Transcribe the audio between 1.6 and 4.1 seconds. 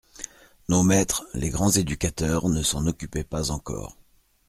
éducateurs, ne s'en occupaient pas encore.